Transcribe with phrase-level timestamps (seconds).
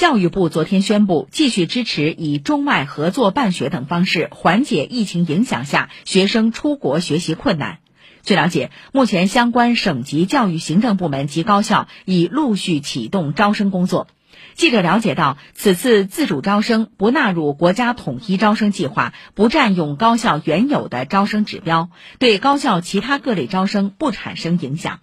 [0.00, 7.80] 教育部昨天宣布继续支持以中外合作办学等方式缓解疫情影响下学生出国学习困难。
[8.22, 14.08] 据了解目前相关省级教育行政部门及高校已陆续启动招生工作。
[14.54, 25.00] 记者了解到此次自主招生不纳入国家统一招生计划不占用高校原有的招生指标对高校其他各类招生不产生影响。